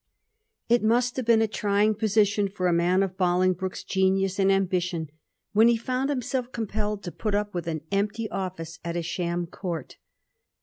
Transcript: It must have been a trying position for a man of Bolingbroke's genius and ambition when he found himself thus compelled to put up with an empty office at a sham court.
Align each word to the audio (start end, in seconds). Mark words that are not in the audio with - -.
It 0.67 0.83
must 0.83 1.15
have 1.17 1.27
been 1.27 1.43
a 1.43 1.47
trying 1.47 1.93
position 1.93 2.47
for 2.49 2.65
a 2.65 2.73
man 2.73 3.03
of 3.03 3.17
Bolingbroke's 3.17 3.83
genius 3.83 4.39
and 4.39 4.51
ambition 4.51 5.11
when 5.53 5.67
he 5.67 5.77
found 5.77 6.09
himself 6.09 6.45
thus 6.47 6.53
compelled 6.53 7.03
to 7.03 7.11
put 7.11 7.35
up 7.35 7.53
with 7.53 7.67
an 7.67 7.81
empty 7.91 8.27
office 8.31 8.79
at 8.83 8.97
a 8.97 9.03
sham 9.03 9.45
court. 9.45 9.97